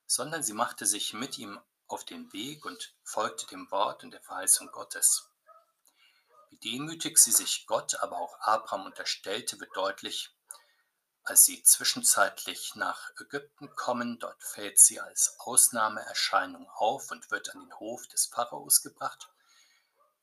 sondern 0.08 0.42
sie 0.42 0.54
machte 0.54 0.86
sich 0.86 1.14
mit 1.14 1.38
ihm 1.38 1.60
auf 1.88 2.06
den 2.06 2.32
Weg 2.32 2.66
und 2.66 2.96
folgte 3.04 3.46
dem 3.48 3.70
Wort 3.72 4.04
und 4.04 4.12
der 4.12 4.22
Verheißung 4.22 4.72
Gottes. 4.72 5.30
Wie 6.50 6.58
demütig 6.58 7.18
sie 7.18 7.34
sich 7.34 7.68
Gott, 7.68 7.96
aber 7.96 8.18
auch 8.18 8.40
Abraham 8.40 8.86
unterstellte, 8.86 9.60
wird 9.60 9.76
deutlich, 9.76 10.32
als 11.24 11.44
sie 11.44 11.62
zwischenzeitlich 11.62 12.76
nach 12.76 13.12
Ägypten 13.20 13.76
kommen. 13.76 14.18
Dort 14.20 14.42
fällt 14.42 14.80
sie 14.80 15.02
als 15.02 15.36
Ausnahmeerscheinung 15.40 16.70
auf 16.70 17.12
und 17.12 17.32
wird 17.32 17.54
an 17.54 17.60
den 17.60 17.80
Hof 17.80 18.08
des 18.08 18.28
Pharaos 18.28 18.82
gebracht. 18.82 19.33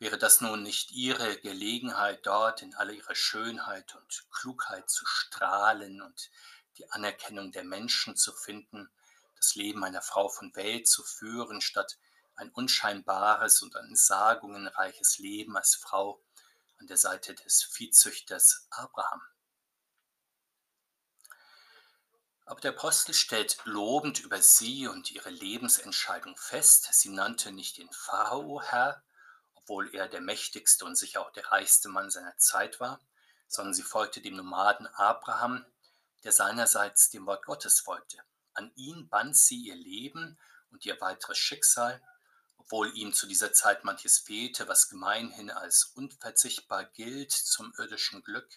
Wäre 0.01 0.17
das 0.17 0.41
nun 0.41 0.63
nicht 0.63 0.93
ihre 0.93 1.39
Gelegenheit, 1.41 2.25
dort 2.25 2.63
in 2.63 2.75
aller 2.75 2.95
ihrer 2.95 3.15
Schönheit 3.15 3.95
und 3.95 4.27
Klugheit 4.31 4.89
zu 4.89 5.05
strahlen 5.05 6.01
und 6.01 6.31
die 6.79 6.91
Anerkennung 6.91 7.53
der 7.53 7.65
Menschen 7.65 8.17
zu 8.17 8.33
finden, 8.33 8.91
das 9.37 9.55
Leben 9.57 9.85
einer 9.85 10.01
Frau 10.01 10.31
von 10.31 10.57
Welt 10.57 10.89
zu 10.89 11.05
führen, 11.05 11.61
statt 11.61 11.99
ein 12.35 12.51
unscheinbares 12.51 13.61
und 13.61 13.77
an 13.77 13.95
Sagungen 13.95 14.69
reiches 14.69 15.19
Leben 15.19 15.55
als 15.55 15.75
Frau 15.75 16.25
an 16.79 16.87
der 16.87 16.97
Seite 16.97 17.35
des 17.35 17.63
Viehzüchters 17.63 18.69
Abraham? 18.71 19.21
Aber 22.47 22.63
der 22.63 22.71
Apostel 22.71 23.13
stellt 23.13 23.59
lobend 23.65 24.21
über 24.21 24.41
sie 24.41 24.89
und 24.89 25.11
ihre 25.11 25.29
Lebensentscheidung 25.29 26.39
fest. 26.39 26.89
Sie 26.93 27.11
nannte 27.11 27.53
nicht 27.53 27.77
den 27.77 27.93
Pharao 27.93 28.63
Herr, 28.63 29.05
obwohl 29.71 29.95
er 29.95 30.09
der 30.09 30.21
mächtigste 30.21 30.85
und 30.85 30.97
sicher 30.97 31.25
auch 31.25 31.31
der 31.31 31.47
reichste 31.47 31.89
Mann 31.89 32.11
seiner 32.11 32.37
Zeit 32.39 32.81
war, 32.81 33.01
sondern 33.47 33.73
sie 33.73 33.85
folgte 33.85 34.21
dem 34.21 34.35
Nomaden 34.35 34.89
Abraham, 34.89 35.65
der 36.25 36.33
seinerseits 36.33 37.09
dem 37.09 37.25
Wort 37.25 37.47
Gottes 37.47 37.79
folgte. 37.79 38.19
An 38.53 38.73
ihn 38.75 39.09
band 39.09 39.37
sie 39.37 39.63
ihr 39.63 39.77
Leben 39.77 40.41
und 40.73 40.85
ihr 40.87 41.01
weiteres 41.01 41.39
Schicksal, 41.39 42.03
obwohl 42.57 42.93
ihm 42.97 43.13
zu 43.13 43.29
dieser 43.29 43.53
Zeit 43.53 43.85
manches 43.85 44.19
fehlte, 44.19 44.67
was 44.67 44.89
gemeinhin 44.89 45.53
als 45.53 45.85
unverzichtbar 45.95 46.87
gilt 46.87 47.31
zum 47.31 47.73
irdischen 47.79 48.25
Glück, 48.25 48.51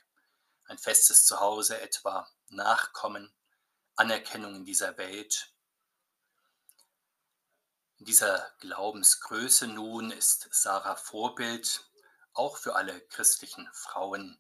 ein 0.66 0.80
festes 0.80 1.28
Zuhause 1.28 1.80
etwa, 1.80 2.28
Nachkommen, 2.50 3.32
Anerkennung 3.96 4.56
in 4.56 4.66
dieser 4.66 4.98
Welt 4.98 5.53
in 8.04 8.08
dieser 8.08 8.52
Glaubensgröße 8.60 9.66
nun 9.66 10.12
ist 10.12 10.50
Sarah 10.52 10.98
Vorbild 10.98 11.90
auch 12.34 12.58
für 12.58 12.76
alle 12.76 13.00
christlichen 13.00 13.70
Frauen 13.72 14.38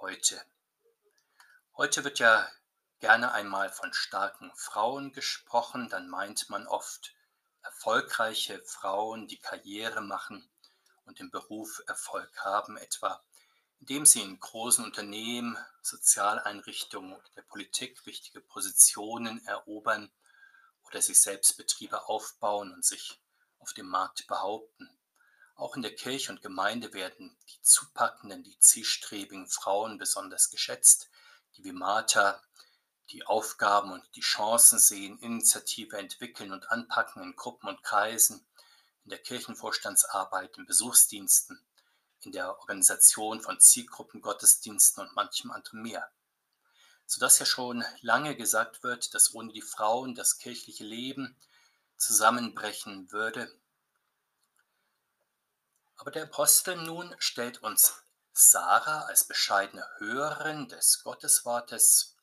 heute. 0.00 0.44
Heute 1.76 2.02
wird 2.02 2.18
ja 2.18 2.48
gerne 2.98 3.30
einmal 3.30 3.70
von 3.70 3.92
starken 3.92 4.50
Frauen 4.56 5.12
gesprochen, 5.12 5.88
dann 5.88 6.08
meint 6.08 6.50
man 6.50 6.66
oft 6.66 7.14
erfolgreiche 7.62 8.60
Frauen, 8.66 9.28
die 9.28 9.38
Karriere 9.38 10.00
machen 10.00 10.50
und 11.04 11.20
im 11.20 11.30
Beruf 11.30 11.80
Erfolg 11.86 12.36
haben, 12.44 12.76
etwa 12.78 13.22
indem 13.78 14.06
sie 14.06 14.22
in 14.22 14.40
großen 14.40 14.84
Unternehmen, 14.84 15.56
Sozialeinrichtungen 15.82 17.12
und 17.12 17.36
der 17.36 17.42
Politik 17.42 18.04
wichtige 18.06 18.40
Positionen 18.40 19.46
erobern 19.46 20.10
oder 20.88 21.02
sich 21.02 21.20
selbst 21.20 21.56
Betriebe 21.56 22.08
aufbauen 22.08 22.72
und 22.72 22.84
sich 22.84 23.20
auf 23.58 23.72
dem 23.74 23.88
Markt 23.88 24.26
behaupten. 24.26 24.88
Auch 25.54 25.76
in 25.76 25.82
der 25.82 25.94
Kirche 25.94 26.32
und 26.32 26.42
Gemeinde 26.42 26.92
werden 26.92 27.36
die 27.48 27.62
zupackenden, 27.62 28.44
die 28.44 28.58
zielstrebigen 28.58 29.48
Frauen 29.48 29.98
besonders 29.98 30.50
geschätzt, 30.50 31.10
die 31.56 31.64
wie 31.64 31.72
Martha 31.72 32.42
die 33.10 33.26
Aufgaben 33.26 33.92
und 33.92 34.04
die 34.14 34.20
Chancen 34.20 34.78
sehen, 34.78 35.18
Initiative 35.18 35.96
entwickeln 35.96 36.52
und 36.52 36.70
anpacken 36.70 37.22
in 37.22 37.36
Gruppen 37.36 37.68
und 37.68 37.82
Kreisen, 37.82 38.46
in 39.04 39.10
der 39.10 39.18
Kirchenvorstandsarbeit, 39.18 40.56
in 40.58 40.66
Besuchsdiensten, 40.66 41.64
in 42.20 42.32
der 42.32 42.58
Organisation 42.58 43.40
von 43.40 43.60
Zielgruppen, 43.60 44.20
Gottesdiensten 44.20 45.02
und 45.02 45.14
manchem 45.14 45.50
anderem 45.50 45.82
mehr 45.82 46.10
sodass 47.08 47.38
ja 47.38 47.46
schon 47.46 47.82
lange 48.02 48.36
gesagt 48.36 48.82
wird, 48.82 49.14
dass 49.14 49.34
ohne 49.34 49.50
die 49.50 49.62
Frauen 49.62 50.14
das 50.14 50.36
kirchliche 50.36 50.84
Leben 50.84 51.34
zusammenbrechen 51.96 53.10
würde. 53.10 53.50
Aber 55.96 56.10
der 56.10 56.24
Apostel 56.24 56.76
nun 56.76 57.16
stellt 57.18 57.62
uns 57.62 57.94
Sarah 58.34 59.06
als 59.06 59.24
bescheidene 59.24 59.88
Hörerin 59.96 60.68
des 60.68 61.02
Gotteswortes 61.02 62.14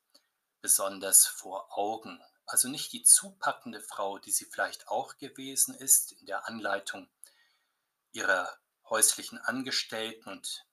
besonders 0.62 1.25
vor 1.25 1.75
Augen. 1.75 2.22
Also 2.46 2.68
nicht 2.68 2.94
die 2.94 3.01
zupackende 3.01 3.82
Frau, 3.82 4.20
die 4.20 4.32
sie 4.32 4.46
vielleicht 4.46 4.88
auch 4.88 5.18
gewesen 5.18 5.74
ist 5.74 6.12
in 6.12 6.27
der 6.27 6.48
Anleitung 6.48 7.10
ihrer 8.12 8.56
häuslichen 8.88 9.39
Angestellten 9.39 10.30
und 10.30 10.63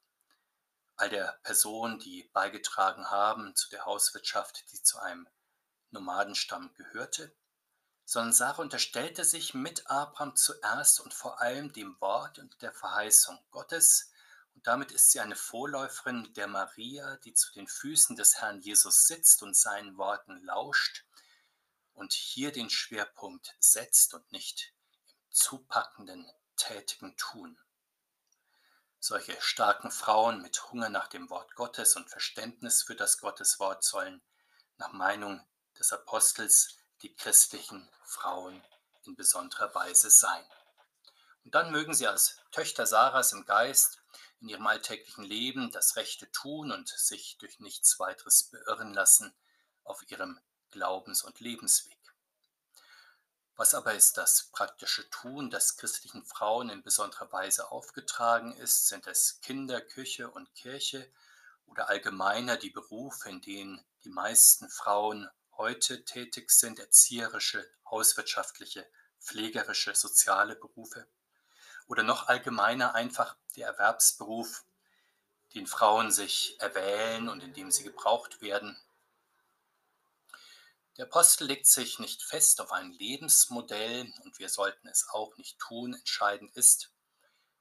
all 1.02 1.10
der 1.10 1.36
Personen, 1.42 1.98
die 1.98 2.30
beigetragen 2.32 3.10
haben 3.10 3.56
zu 3.56 3.68
der 3.70 3.86
Hauswirtschaft, 3.86 4.64
die 4.70 4.84
zu 4.84 5.00
einem 5.00 5.28
Nomadenstamm 5.90 6.72
gehörte, 6.74 7.34
sondern 8.04 8.32
Sarah 8.32 8.62
unterstellte 8.62 9.24
sich 9.24 9.52
mit 9.52 9.90
Abraham 9.90 10.36
zuerst 10.36 11.00
und 11.00 11.12
vor 11.12 11.40
allem 11.40 11.72
dem 11.72 12.00
Wort 12.00 12.38
und 12.38 12.62
der 12.62 12.72
Verheißung 12.72 13.36
Gottes, 13.50 14.12
und 14.54 14.64
damit 14.68 14.92
ist 14.92 15.10
sie 15.10 15.18
eine 15.18 15.34
Vorläuferin 15.34 16.32
der 16.34 16.46
Maria, 16.46 17.16
die 17.16 17.34
zu 17.34 17.52
den 17.52 17.66
Füßen 17.66 18.14
des 18.14 18.40
Herrn 18.40 18.60
Jesus 18.60 19.08
sitzt 19.08 19.42
und 19.42 19.56
seinen 19.56 19.96
Worten 19.96 20.36
lauscht 20.44 21.04
und 21.94 22.12
hier 22.12 22.52
den 22.52 22.70
Schwerpunkt 22.70 23.56
setzt 23.58 24.14
und 24.14 24.30
nicht 24.30 24.72
im 25.08 25.32
zupackenden, 25.32 26.30
tätigen 26.54 27.16
Tun. 27.16 27.58
Solche 29.04 29.36
starken 29.40 29.90
Frauen 29.90 30.42
mit 30.42 30.70
Hunger 30.70 30.88
nach 30.88 31.08
dem 31.08 31.28
Wort 31.28 31.56
Gottes 31.56 31.96
und 31.96 32.08
Verständnis 32.08 32.84
für 32.84 32.94
das 32.94 33.18
Gotteswort 33.18 33.82
sollen 33.82 34.22
nach 34.76 34.92
Meinung 34.92 35.44
des 35.76 35.92
Apostels 35.92 36.76
die 37.02 37.12
christlichen 37.12 37.90
Frauen 38.04 38.62
in 39.04 39.16
besonderer 39.16 39.74
Weise 39.74 40.08
sein. 40.08 40.44
Und 41.42 41.52
dann 41.52 41.72
mögen 41.72 41.94
sie 41.94 42.06
als 42.06 42.36
Töchter 42.52 42.86
Sarahs 42.86 43.32
im 43.32 43.44
Geist 43.44 44.00
in 44.40 44.48
ihrem 44.48 44.68
alltäglichen 44.68 45.24
Leben 45.24 45.72
das 45.72 45.96
Rechte 45.96 46.30
tun 46.30 46.70
und 46.70 46.88
sich 46.88 47.36
durch 47.38 47.58
nichts 47.58 47.98
weiteres 47.98 48.52
beirren 48.52 48.94
lassen 48.94 49.34
auf 49.82 50.08
ihrem 50.08 50.40
Glaubens- 50.70 51.24
und 51.24 51.40
Lebensweg. 51.40 52.01
Was 53.56 53.74
aber 53.74 53.94
ist 53.94 54.16
das 54.16 54.44
praktische 54.44 55.08
Tun, 55.10 55.50
das 55.50 55.76
christlichen 55.76 56.24
Frauen 56.24 56.70
in 56.70 56.82
besonderer 56.82 57.30
Weise 57.32 57.70
aufgetragen 57.70 58.56
ist? 58.56 58.88
Sind 58.88 59.06
es 59.06 59.40
Kinder, 59.42 59.80
Küche 59.80 60.30
und 60.30 60.54
Kirche 60.54 61.10
oder 61.66 61.88
allgemeiner 61.90 62.56
die 62.56 62.70
Berufe, 62.70 63.28
in 63.28 63.42
denen 63.42 63.84
die 64.04 64.10
meisten 64.10 64.70
Frauen 64.70 65.28
heute 65.56 66.04
tätig 66.04 66.50
sind, 66.50 66.78
erzieherische, 66.78 67.68
hauswirtschaftliche, 67.90 68.88
pflegerische, 69.20 69.94
soziale 69.94 70.56
Berufe? 70.56 71.06
Oder 71.88 72.02
noch 72.04 72.28
allgemeiner 72.28 72.94
einfach 72.94 73.36
der 73.56 73.68
Erwerbsberuf, 73.68 74.64
den 75.54 75.66
Frauen 75.66 76.10
sich 76.10 76.58
erwählen 76.58 77.28
und 77.28 77.42
in 77.42 77.52
dem 77.52 77.70
sie 77.70 77.84
gebraucht 77.84 78.40
werden, 78.40 78.80
der 80.98 81.06
Apostel 81.06 81.46
legt 81.46 81.66
sich 81.66 81.98
nicht 81.98 82.22
fest 82.22 82.60
auf 82.60 82.70
ein 82.70 82.92
Lebensmodell 82.92 84.12
und 84.24 84.38
wir 84.38 84.50
sollten 84.50 84.88
es 84.88 85.08
auch 85.08 85.36
nicht 85.38 85.58
tun. 85.58 85.94
Entscheidend 85.94 86.54
ist, 86.54 86.92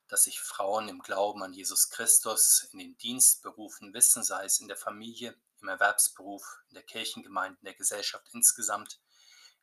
dass 0.10 0.26
sich 0.26 0.42
Frauen 0.42 0.90
im 0.90 1.00
Glauben 1.00 1.42
an 1.42 1.54
Jesus 1.54 1.90
Christus 1.90 2.68
in 2.74 2.80
den 2.80 2.98
Dienst 2.98 3.42
berufen 3.42 3.94
wissen, 3.94 4.24
sei 4.24 4.44
es 4.44 4.60
in 4.60 4.68
der 4.68 4.76
Familie, 4.76 5.34
im 5.62 5.70
Erwerbsberuf, 5.70 6.44
in 6.68 6.74
der 6.74 6.84
Kirchengemeinde, 6.84 7.58
in 7.62 7.66
der 7.66 7.76
Gesellschaft 7.76 8.28
insgesamt. 8.34 9.00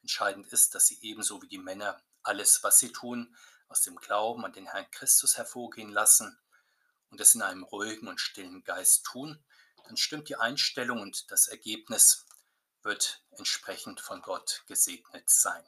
Entscheidend 0.00 0.46
ist, 0.48 0.74
dass 0.74 0.86
sie 0.86 0.98
ebenso 1.02 1.42
wie 1.42 1.48
die 1.48 1.58
Männer 1.58 2.02
alles, 2.22 2.62
was 2.62 2.78
sie 2.78 2.90
tun, 2.90 3.36
aus 3.68 3.82
dem 3.82 3.96
Glauben 3.96 4.46
an 4.46 4.54
den 4.54 4.66
Herrn 4.66 4.90
Christus 4.90 5.36
hervorgehen 5.36 5.90
lassen 5.90 6.38
und 7.10 7.20
es 7.20 7.34
in 7.34 7.42
einem 7.42 7.64
ruhigen 7.64 8.08
und 8.08 8.18
stillen 8.18 8.64
Geist 8.64 9.04
tun. 9.04 9.44
Dann 9.84 9.98
stimmt 9.98 10.30
die 10.30 10.36
Einstellung 10.36 11.00
und 11.00 11.30
das 11.30 11.48
Ergebnis 11.48 12.24
wird 12.82 13.22
entsprechend 13.36 14.00
von 14.00 14.22
Gott 14.22 14.62
gesegnet 14.66 15.28
sein. 15.28 15.64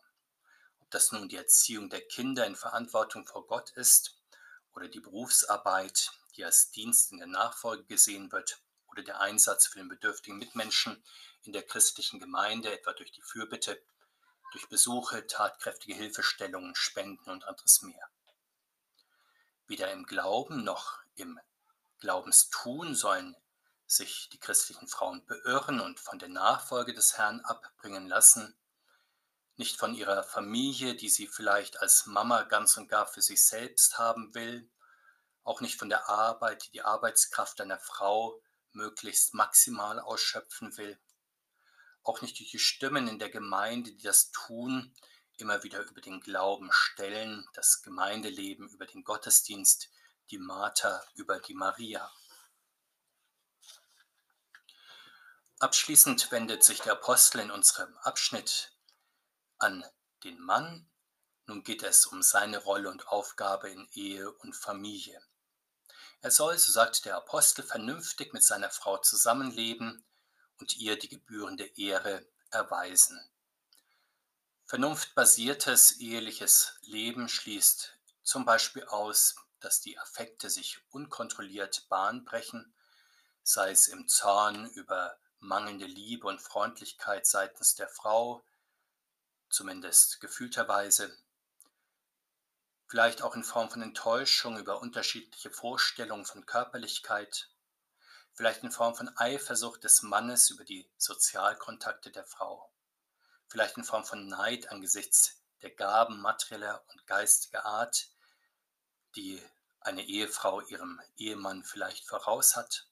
Ob 0.81 0.90
das 0.90 1.12
nun 1.12 1.29
die 1.29 1.37
Erziehung 1.37 1.90
der 1.90 2.07
Kinder 2.07 2.47
in 2.47 2.57
Verantwortung 2.57 3.26
vor 3.26 3.47
Gott 3.47 3.71
ist 3.71 4.19
oder 4.75 4.88
die 4.88 5.00
Berufsarbeit, 5.00 6.12
die 6.37 6.45
als 6.45 6.71
Dienst 6.71 7.12
in 7.12 7.19
der 7.19 7.26
Nachfolge 7.26 7.85
gesehen 7.85 8.31
wird, 8.33 8.61
oder 8.90 9.02
der 9.02 9.21
Einsatz 9.21 9.67
für 9.67 9.79
den 9.79 9.88
bedürftigen 9.88 10.38
Mitmenschen 10.38 11.02
in 11.43 11.52
der 11.52 11.62
christlichen 11.62 12.19
Gemeinde, 12.19 12.73
etwa 12.73 12.93
durch 12.93 13.12
die 13.12 13.23
Fürbitte, 13.23 13.81
durch 14.52 14.69
Besuche, 14.69 15.26
tatkräftige 15.26 15.95
Hilfestellungen, 15.95 16.75
Spenden 16.75 17.31
und 17.31 17.45
anderes 17.45 17.83
mehr. 17.83 18.11
Weder 19.67 19.93
im 19.93 20.07
Glauben 20.07 20.64
noch 20.64 20.99
im 21.14 21.38
Glaubenstun 22.00 22.95
sollen 22.95 23.37
sich 23.90 24.28
die 24.32 24.38
christlichen 24.38 24.87
Frauen 24.87 25.26
beirren 25.26 25.80
und 25.80 25.99
von 25.99 26.18
der 26.18 26.28
Nachfolge 26.28 26.94
des 26.94 27.18
Herrn 27.18 27.40
abbringen 27.40 28.06
lassen, 28.06 28.56
nicht 29.56 29.78
von 29.78 29.94
ihrer 29.94 30.23
Familie, 30.23 30.94
die 30.94 31.09
sie 31.09 31.26
vielleicht 31.26 31.80
als 31.80 32.06
Mama 32.06 32.44
ganz 32.44 32.76
und 32.76 32.88
gar 32.88 33.06
für 33.06 33.20
sich 33.20 33.44
selbst 33.44 33.99
haben 33.99 34.35
will, 34.35 34.70
auch 35.42 35.61
nicht 35.61 35.78
von 35.78 35.88
der 35.88 36.09
Arbeit, 36.09 36.66
die 36.66 36.70
die 36.70 36.82
Arbeitskraft 36.82 37.61
einer 37.61 37.78
Frau 37.78 38.40
möglichst 38.73 39.35
maximal 39.35 39.99
ausschöpfen 39.99 40.76
will, 40.76 40.99
auch 42.04 42.23
nicht 42.23 42.38
durch 42.38 42.52
die 42.52 42.59
Stimmen 42.61 43.09
in 43.09 43.18
der 43.18 43.30
Gemeinde, 43.30 43.90
die 43.90 44.02
das 44.02 44.30
tun, 44.30 44.94
immer 45.37 45.64
wieder 45.64 45.82
über 45.82 46.00
den 46.00 46.20
Glauben 46.20 46.70
stellen, 46.70 47.47
das 47.54 47.82
Gemeindeleben 47.82 48.68
über 48.68 48.87
den 48.87 49.02
Gottesdienst, 49.02 49.90
die 50.30 50.38
Martha 50.38 51.02
über 51.14 51.40
die 51.40 51.54
Maria. 51.54 52.11
Abschließend 55.61 56.33
wendet 56.33 56.64
sich 56.64 56.81
der 56.81 56.95
Apostel 56.95 57.40
in 57.40 57.50
unserem 57.50 57.95
Abschnitt 57.99 58.73
an 59.59 59.85
den 60.25 60.40
Mann. 60.40 60.90
Nun 61.45 61.62
geht 61.64 61.83
es 61.83 62.07
um 62.07 62.23
seine 62.23 62.57
Rolle 62.64 62.88
und 62.88 63.09
Aufgabe 63.09 63.69
in 63.69 63.87
Ehe 63.93 64.33
und 64.33 64.57
Familie. 64.57 65.21
Er 66.23 66.31
soll, 66.31 66.57
so 66.57 66.73
sagt 66.73 67.05
der 67.05 67.14
Apostel, 67.19 67.62
vernünftig 67.62 68.33
mit 68.33 68.43
seiner 68.43 68.71
Frau 68.71 68.97
zusammenleben 68.97 70.02
und 70.57 70.79
ihr 70.79 70.99
die 70.99 71.11
gebührende 71.11 71.67
Ehre 71.76 72.26
erweisen. 72.50 73.21
Vernunftbasiertes 74.64 75.99
eheliches 75.99 76.79
Leben 76.85 77.29
schließt 77.29 77.99
zum 78.23 78.47
Beispiel 78.47 78.85
aus, 78.85 79.37
dass 79.61 79.83
die 79.83 79.99
Affekte 79.99 80.49
sich 80.49 80.81
unkontrolliert 80.88 81.87
Bahn 81.90 82.25
brechen, 82.25 82.75
sei 83.43 83.73
es 83.73 83.88
im 83.88 84.09
Zorn 84.09 84.71
über 84.71 85.19
mangelnde 85.40 85.87
Liebe 85.87 86.26
und 86.26 86.40
Freundlichkeit 86.40 87.26
seitens 87.26 87.75
der 87.75 87.88
Frau, 87.88 88.44
zumindest 89.49 90.20
gefühlterweise, 90.20 91.16
vielleicht 92.87 93.23
auch 93.23 93.35
in 93.35 93.44
Form 93.44 93.70
von 93.70 93.82
Enttäuschung 93.82 94.59
über 94.59 94.80
unterschiedliche 94.80 95.50
Vorstellungen 95.50 96.25
von 96.25 96.47
Körperlichkeit, 96.47 97.50
vielleicht 98.32 98.62
in 98.62 98.70
Form 98.70 98.94
von 98.94 99.09
Eifersucht 99.16 99.85
des 99.85 100.02
Mannes 100.02 100.50
über 100.50 100.64
die 100.64 100.90
Sozialkontakte 100.97 102.11
der 102.11 102.25
Frau, 102.25 102.70
vielleicht 103.49 103.76
in 103.76 103.85
Form 103.85 104.04
von 104.04 104.28
Neid 104.28 104.70
angesichts 104.70 105.40
der 105.62 105.70
Gaben 105.70 106.20
materieller 106.20 106.85
und 106.88 107.06
geistiger 107.06 107.64
Art, 107.64 108.09
die 109.16 109.42
eine 109.80 110.04
Ehefrau 110.04 110.61
ihrem 110.62 111.00
Ehemann 111.16 111.64
vielleicht 111.64 112.06
voraus 112.06 112.56
hat, 112.56 112.89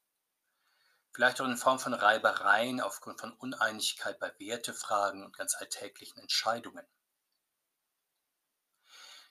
vielleicht 1.12 1.40
auch 1.40 1.46
in 1.46 1.56
Form 1.56 1.78
von 1.78 1.94
Reibereien 1.94 2.80
aufgrund 2.80 3.20
von 3.20 3.32
Uneinigkeit 3.32 4.18
bei 4.18 4.32
Wertefragen 4.38 5.24
und 5.24 5.36
ganz 5.36 5.54
alltäglichen 5.54 6.20
Entscheidungen. 6.20 6.86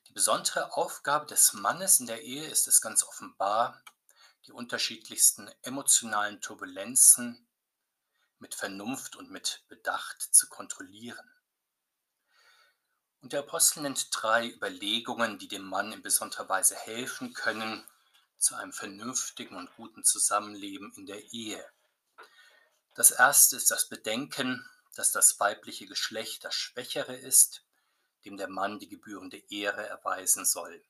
Die 0.07 0.13
besondere 0.13 0.73
Aufgabe 0.73 1.25
des 1.25 1.53
Mannes 1.53 1.99
in 1.99 2.07
der 2.07 2.23
Ehe 2.23 2.47
ist 2.47 2.67
es 2.67 2.81
ganz 2.81 3.03
offenbar, 3.03 3.81
die 4.45 4.53
unterschiedlichsten 4.53 5.49
emotionalen 5.63 6.39
Turbulenzen 6.41 7.47
mit 8.39 8.55
Vernunft 8.55 9.15
und 9.15 9.29
mit 9.29 9.65
Bedacht 9.67 10.21
zu 10.21 10.47
kontrollieren. 10.47 11.29
Und 13.21 13.33
der 13.33 13.41
Apostel 13.41 13.81
nennt 13.81 14.07
drei 14.11 14.47
Überlegungen, 14.47 15.39
die 15.39 15.47
dem 15.47 15.63
Mann 15.63 15.91
in 15.91 16.01
besonderer 16.01 16.47
Weise 16.47 16.75
helfen 16.75 17.33
können, 17.33 17.85
zu 18.37 18.55
einem 18.55 18.73
vernünftigen 18.73 19.55
und 19.55 19.73
guten 19.75 20.03
Zusammenleben 20.03 20.93
in 20.95 21.05
der 21.05 21.21
Ehe. 21.33 21.63
Das 22.95 23.11
erste 23.11 23.55
ist 23.55 23.69
das 23.69 23.89
Bedenken, 23.89 24.67
dass 24.95 25.11
das 25.11 25.39
weibliche 25.39 25.85
Geschlecht 25.85 26.43
das 26.43 26.55
Schwächere 26.55 27.15
ist, 27.15 27.63
dem 28.25 28.37
der 28.37 28.49
Mann 28.49 28.79
die 28.79 28.89
gebührende 28.89 29.37
Ehre 29.49 29.85
erweisen 29.87 30.45
soll. 30.45 30.83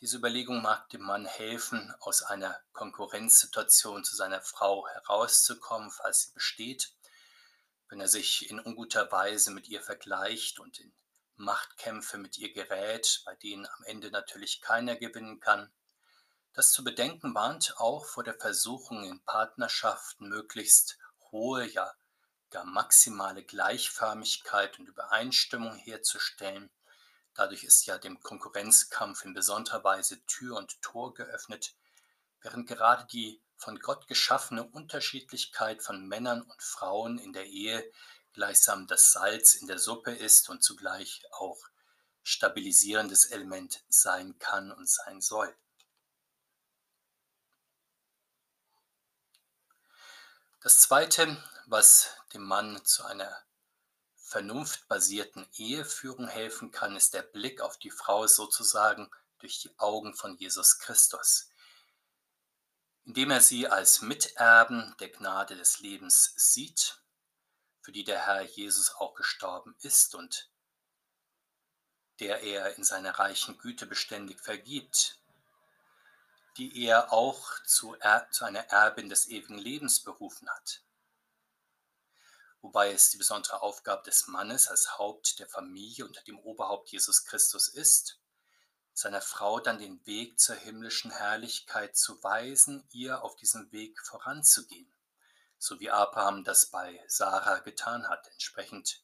Diese 0.00 0.18
Überlegung 0.18 0.60
mag 0.60 0.88
dem 0.90 1.02
Mann 1.02 1.24
helfen, 1.24 1.94
aus 2.00 2.22
einer 2.22 2.60
Konkurrenzsituation 2.72 4.04
zu 4.04 4.14
seiner 4.14 4.42
Frau 4.42 4.86
herauszukommen, 4.88 5.90
falls 5.90 6.24
sie 6.24 6.32
besteht, 6.32 6.92
wenn 7.88 8.00
er 8.00 8.08
sich 8.08 8.50
in 8.50 8.60
unguter 8.60 9.10
Weise 9.10 9.52
mit 9.52 9.68
ihr 9.68 9.80
vergleicht 9.80 10.58
und 10.58 10.78
in 10.80 10.92
Machtkämpfe 11.36 12.18
mit 12.18 12.36
ihr 12.38 12.52
gerät, 12.52 13.22
bei 13.24 13.34
denen 13.36 13.66
am 13.66 13.84
Ende 13.84 14.10
natürlich 14.10 14.60
keiner 14.60 14.96
gewinnen 14.96 15.40
kann. 15.40 15.72
Das 16.56 16.72
zu 16.72 16.82
bedenken 16.82 17.34
warnt 17.34 17.74
auch 17.76 18.06
vor 18.06 18.24
der 18.24 18.32
Versuchung, 18.32 19.04
in 19.04 19.22
Partnerschaften 19.24 20.30
möglichst 20.30 20.98
hohe, 21.30 21.66
ja 21.66 21.94
gar 22.48 22.64
maximale 22.64 23.44
Gleichförmigkeit 23.44 24.78
und 24.78 24.88
Übereinstimmung 24.88 25.76
herzustellen. 25.76 26.70
Dadurch 27.34 27.62
ist 27.62 27.84
ja 27.84 27.98
dem 27.98 28.22
Konkurrenzkampf 28.22 29.26
in 29.26 29.34
besonderer 29.34 29.84
Weise 29.84 30.24
Tür 30.24 30.56
und 30.56 30.80
Tor 30.80 31.12
geöffnet, 31.12 31.74
während 32.40 32.66
gerade 32.66 33.06
die 33.12 33.42
von 33.58 33.78
Gott 33.78 34.06
geschaffene 34.06 34.64
Unterschiedlichkeit 34.64 35.82
von 35.82 36.08
Männern 36.08 36.40
und 36.40 36.62
Frauen 36.62 37.18
in 37.18 37.34
der 37.34 37.44
Ehe 37.44 37.84
gleichsam 38.32 38.86
das 38.86 39.12
Salz 39.12 39.56
in 39.56 39.66
der 39.66 39.78
Suppe 39.78 40.12
ist 40.12 40.48
und 40.48 40.64
zugleich 40.64 41.22
auch 41.32 41.58
stabilisierendes 42.22 43.26
Element 43.26 43.84
sein 43.90 44.38
kann 44.38 44.72
und 44.72 44.88
sein 44.88 45.20
soll. 45.20 45.54
Das 50.66 50.80
Zweite, 50.80 51.40
was 51.66 52.10
dem 52.34 52.42
Mann 52.42 52.84
zu 52.84 53.04
einer 53.04 53.40
vernunftbasierten 54.16 55.46
Eheführung 55.52 56.26
helfen 56.26 56.72
kann, 56.72 56.96
ist 56.96 57.14
der 57.14 57.22
Blick 57.22 57.60
auf 57.60 57.78
die 57.78 57.92
Frau 57.92 58.26
sozusagen 58.26 59.08
durch 59.38 59.60
die 59.60 59.70
Augen 59.78 60.12
von 60.16 60.36
Jesus 60.36 60.80
Christus, 60.80 61.50
indem 63.04 63.30
er 63.30 63.40
sie 63.40 63.68
als 63.68 64.02
Miterben 64.02 64.92
der 64.98 65.10
Gnade 65.10 65.54
des 65.54 65.78
Lebens 65.78 66.32
sieht 66.34 67.00
für 67.80 67.92
die 67.92 68.02
der 68.02 68.26
Herr 68.26 68.42
Jesus 68.42 68.92
auch 68.96 69.14
gestorben 69.14 69.76
ist 69.82 70.16
und 70.16 70.50
der 72.18 72.42
er 72.42 72.76
in 72.76 72.82
seiner 72.82 73.16
reichen 73.20 73.56
Güte 73.58 73.86
beständig 73.86 74.40
vergibt, 74.40 75.20
die 76.56 76.84
er 76.84 77.12
auch 77.12 77.62
zu, 77.64 77.94
er, 77.94 78.30
zu 78.30 78.44
einer 78.44 78.68
Erbin 78.70 79.08
des 79.08 79.28
ewigen 79.28 79.58
Lebens 79.58 80.02
berufen 80.02 80.48
hat. 80.48 80.82
Wobei 82.60 82.92
es 82.92 83.10
die 83.10 83.18
besondere 83.18 83.62
Aufgabe 83.62 84.02
des 84.04 84.26
Mannes 84.26 84.68
als 84.68 84.98
Haupt 84.98 85.38
der 85.38 85.48
Familie 85.48 86.06
unter 86.06 86.22
dem 86.22 86.38
Oberhaupt 86.38 86.90
Jesus 86.90 87.24
Christus 87.24 87.68
ist, 87.68 88.18
seiner 88.92 89.20
Frau 89.20 89.60
dann 89.60 89.78
den 89.78 90.04
Weg 90.06 90.40
zur 90.40 90.56
himmlischen 90.56 91.10
Herrlichkeit 91.10 91.96
zu 91.96 92.22
weisen, 92.22 92.88
ihr 92.90 93.22
auf 93.22 93.36
diesem 93.36 93.70
Weg 93.70 94.00
voranzugehen 94.00 94.90
so 95.58 95.80
wie 95.80 95.90
Abraham 95.90 96.44
das 96.44 96.66
bei 96.66 97.02
Sarah 97.08 97.58
getan 97.60 98.08
hat. 98.08 98.28
Entsprechend 98.32 99.02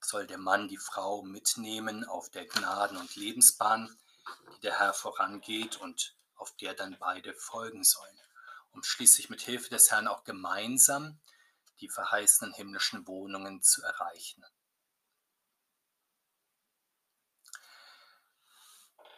soll 0.00 0.26
der 0.26 0.38
Mann 0.38 0.68
die 0.68 0.78
Frau 0.78 1.22
mitnehmen 1.22 2.04
auf 2.04 2.30
der 2.30 2.46
Gnaden- 2.46 2.96
und 2.96 3.16
Lebensbahn, 3.16 3.98
die 4.56 4.60
der 4.60 4.78
Herr 4.78 4.94
vorangeht 4.94 5.76
und 5.76 6.16
auf 6.40 6.56
der 6.56 6.74
dann 6.74 6.98
beide 6.98 7.34
folgen 7.34 7.84
sollen, 7.84 8.20
um 8.72 8.82
schließlich 8.82 9.30
mit 9.30 9.42
Hilfe 9.42 9.70
des 9.70 9.90
Herrn 9.90 10.08
auch 10.08 10.24
gemeinsam 10.24 11.20
die 11.80 11.88
verheißenen 11.88 12.54
himmlischen 12.54 13.06
Wohnungen 13.06 13.62
zu 13.62 13.82
erreichen. 13.82 14.44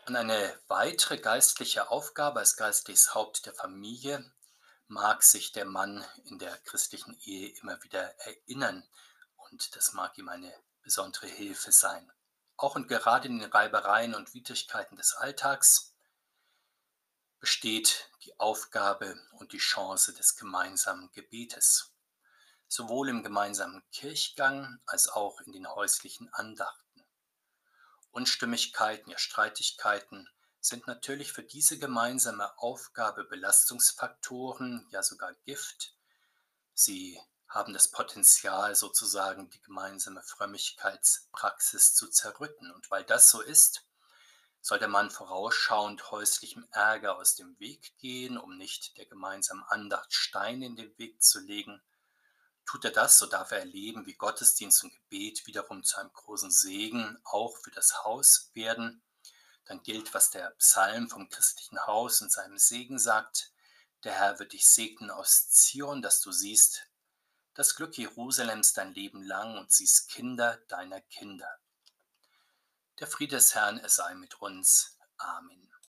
An 0.05 0.17
eine 0.17 0.61
weitere 0.67 1.19
geistliche 1.19 1.91
Aufgabe 1.91 2.41
als 2.41 2.57
geistliches 2.57 3.15
Haupt 3.15 3.47
der 3.47 3.55
Familie 3.55 4.33
mag 4.89 5.23
sich 5.23 5.53
der 5.53 5.65
Mann 5.65 6.05
in 6.25 6.39
der 6.39 6.57
christlichen 6.59 7.17
Ehe 7.21 7.49
immer 7.61 7.81
wieder 7.85 8.19
erinnern 8.27 8.87
und 9.37 9.77
das 9.77 9.93
mag 9.93 10.19
ihm 10.19 10.29
eine 10.29 10.53
besondere 10.83 11.29
Hilfe 11.29 11.71
sein. 11.71 12.11
Auch 12.57 12.75
und 12.75 12.89
gerade 12.89 13.29
in 13.29 13.39
den 13.39 13.51
Reibereien 13.51 14.15
und 14.15 14.35
Widrigkeiten 14.35 14.97
des 14.97 15.15
Alltags 15.15 15.92
besteht 17.43 18.09
die 18.25 18.39
Aufgabe 18.39 19.21
und 19.33 19.53
die 19.53 19.59
Chance 19.59 20.15
des 20.15 20.37
gemeinsamen 20.37 21.11
Gebetes, 21.11 21.91
sowohl 22.69 23.09
im 23.09 23.25
gemeinsamen 23.25 23.83
Kirchgang 23.91 24.81
als 24.87 25.09
auch 25.09 25.41
in 25.41 25.51
den 25.51 25.67
häuslichen 25.67 26.33
Andachten. 26.33 27.05
Unstimmigkeiten, 28.13 29.11
ja 29.11 29.19
Streitigkeiten 29.19 30.29
sind 30.61 30.87
natürlich 30.87 31.33
für 31.33 31.43
diese 31.43 31.81
gemeinsame 31.81 32.57
Aufgabe 32.61 33.25
Belastungsfaktoren, 33.25 34.87
ja 34.91 35.03
sogar 35.03 35.35
Gift. 35.45 35.97
Sie 36.75 37.21
haben 37.49 37.73
das 37.73 37.91
Potenzial, 37.91 38.77
sozusagen 38.77 39.51
die 39.51 39.61
gemeinsame 39.63 40.23
Frömmigkeitspraxis 40.23 41.93
zu 41.95 42.07
zerrütten. 42.07 42.71
Und 42.71 42.89
weil 42.93 43.03
das 43.03 43.31
so 43.31 43.41
ist, 43.41 43.85
soll 44.63 44.79
der 44.79 44.89
Mann 44.89 45.11
vorausschauend 45.11 46.13
häuslichem 46.13 46.67
Ärger 46.71 47.17
aus 47.19 47.35
dem 47.35 47.59
Weg 47.59 47.99
gehen, 47.99 48.39
um 48.39 48.57
nicht 48.57 48.97
der 48.97 49.07
gemeinsamen 49.07 49.65
Andacht 49.65 50.15
Steine 50.15 50.67
in 50.67 50.77
den 50.77 50.97
Weg 50.99 51.21
zu 51.21 51.41
legen. 51.41 51.83
Tut 52.65 52.85
er 52.85 52.93
das, 52.93 53.19
so 53.19 53.27
darf 53.27 53.51
er 53.51 53.59
erleben, 53.59 54.07
wie 54.07 54.15
Gottesdienst 54.15 54.85
und 54.85 54.93
Gebet 54.93 55.49
wiederum 55.49 55.83
zu 55.83 55.99
einem 55.99 56.13
großen 56.13 56.53
Segen 56.53 57.19
auch 57.25 57.57
für 57.59 57.73
das 57.73 58.05
Haus 58.05 58.53
werden. 58.55 59.03
Dann 59.65 59.83
gilt, 59.83 60.15
was 60.15 60.31
der 60.31 60.51
Psalm 60.53 61.11
vom 61.11 61.29
christlichen 61.29 61.85
Haus 61.87 62.23
und 62.23 62.31
seinem 62.31 62.57
Segen 62.57 63.01
sagt. 63.01 63.53
Der 64.05 64.13
Herr 64.13 64.39
wird 64.39 64.53
dich 64.53 64.69
segnen 64.69 65.11
aus 65.11 65.51
Zion, 65.51 66.03
dass 66.03 66.21
du 66.21 66.31
siehst, 66.31 66.89
das 67.55 67.75
Glück 67.75 67.99
Jerusalems 67.99 68.73
dein 68.75 68.95
Leben 68.95 69.23
lang 69.25 69.59
und 69.59 69.73
siehst 69.73 70.09
Kinder 70.09 70.57
deiner 70.69 71.01
Kinder. 71.01 71.59
Der 73.01 73.07
Friede 73.07 73.37
des 73.37 73.55
Herrn, 73.55 73.79
er 73.79 73.89
sei 73.89 74.15
mit 74.15 74.41
uns. 74.41 74.99
Amen. 75.17 75.72